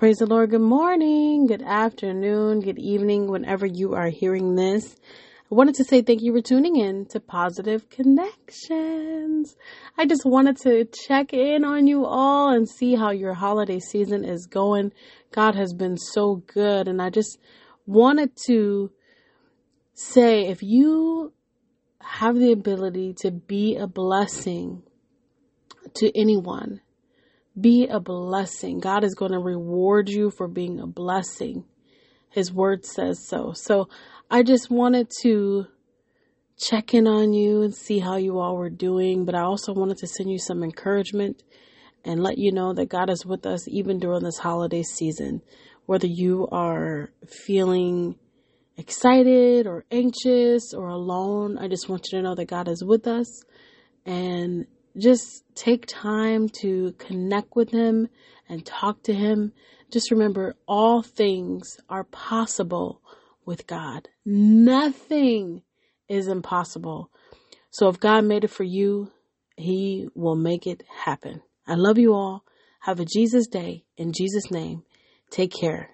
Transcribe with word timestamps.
Praise 0.00 0.16
the 0.16 0.24
Lord. 0.24 0.48
Good 0.48 0.62
morning, 0.62 1.46
good 1.46 1.60
afternoon, 1.60 2.60
good 2.60 2.78
evening, 2.78 3.30
whenever 3.30 3.66
you 3.66 3.92
are 3.92 4.08
hearing 4.08 4.54
this. 4.54 4.96
I 5.52 5.54
wanted 5.54 5.74
to 5.74 5.84
say 5.84 6.00
thank 6.00 6.22
you 6.22 6.32
for 6.32 6.40
tuning 6.40 6.76
in 6.76 7.04
to 7.10 7.20
Positive 7.20 7.90
Connections. 7.90 9.54
I 9.98 10.06
just 10.06 10.24
wanted 10.24 10.56
to 10.62 10.86
check 10.86 11.34
in 11.34 11.66
on 11.66 11.86
you 11.86 12.06
all 12.06 12.48
and 12.48 12.66
see 12.66 12.94
how 12.94 13.10
your 13.10 13.34
holiday 13.34 13.78
season 13.78 14.24
is 14.24 14.46
going. 14.46 14.94
God 15.32 15.54
has 15.54 15.74
been 15.74 15.98
so 15.98 16.36
good, 16.46 16.88
and 16.88 17.02
I 17.02 17.10
just 17.10 17.38
wanted 17.84 18.30
to 18.46 18.90
say 19.92 20.46
if 20.46 20.62
you 20.62 21.34
have 22.00 22.36
the 22.36 22.52
ability 22.52 23.16
to 23.18 23.30
be 23.30 23.76
a 23.76 23.86
blessing 23.86 24.82
to 25.96 26.18
anyone, 26.18 26.80
be 27.58 27.86
a 27.88 28.00
blessing. 28.00 28.80
God 28.80 29.04
is 29.04 29.14
going 29.14 29.32
to 29.32 29.38
reward 29.38 30.08
you 30.08 30.30
for 30.30 30.48
being 30.48 30.80
a 30.80 30.86
blessing. 30.86 31.64
His 32.30 32.52
word 32.52 32.84
says 32.84 33.26
so. 33.26 33.52
So 33.52 33.88
I 34.30 34.42
just 34.42 34.70
wanted 34.70 35.10
to 35.22 35.66
check 36.56 36.94
in 36.94 37.06
on 37.06 37.32
you 37.32 37.62
and 37.62 37.74
see 37.74 37.98
how 37.98 38.16
you 38.16 38.38
all 38.38 38.56
were 38.56 38.70
doing, 38.70 39.24
but 39.24 39.34
I 39.34 39.40
also 39.40 39.72
wanted 39.72 39.98
to 39.98 40.06
send 40.06 40.30
you 40.30 40.38
some 40.38 40.62
encouragement 40.62 41.42
and 42.04 42.22
let 42.22 42.38
you 42.38 42.52
know 42.52 42.72
that 42.74 42.88
God 42.88 43.10
is 43.10 43.26
with 43.26 43.46
us 43.46 43.66
even 43.68 43.98
during 43.98 44.22
this 44.22 44.38
holiday 44.38 44.82
season. 44.82 45.42
Whether 45.86 46.06
you 46.06 46.48
are 46.52 47.10
feeling 47.26 48.16
excited 48.76 49.66
or 49.66 49.84
anxious 49.90 50.72
or 50.72 50.88
alone, 50.88 51.58
I 51.58 51.68
just 51.68 51.88
want 51.88 52.06
you 52.10 52.18
to 52.18 52.22
know 52.22 52.34
that 52.34 52.46
God 52.46 52.68
is 52.68 52.84
with 52.84 53.06
us 53.06 53.42
and 54.06 54.66
just 54.96 55.44
take 55.54 55.86
time 55.86 56.48
to 56.60 56.92
connect 56.98 57.56
with 57.56 57.70
Him 57.70 58.08
and 58.48 58.64
talk 58.64 59.02
to 59.04 59.14
Him. 59.14 59.52
Just 59.90 60.10
remember, 60.10 60.56
all 60.66 61.02
things 61.02 61.78
are 61.88 62.04
possible 62.04 63.00
with 63.44 63.66
God. 63.66 64.08
Nothing 64.24 65.62
is 66.08 66.28
impossible. 66.28 67.10
So 67.70 67.88
if 67.88 68.00
God 68.00 68.24
made 68.24 68.44
it 68.44 68.50
for 68.50 68.64
you, 68.64 69.10
He 69.56 70.08
will 70.14 70.36
make 70.36 70.66
it 70.66 70.82
happen. 71.04 71.42
I 71.66 71.74
love 71.74 71.98
you 71.98 72.14
all. 72.14 72.44
Have 72.80 73.00
a 73.00 73.04
Jesus 73.04 73.46
day 73.46 73.84
in 73.96 74.12
Jesus' 74.12 74.50
name. 74.50 74.82
Take 75.30 75.52
care 75.52 75.90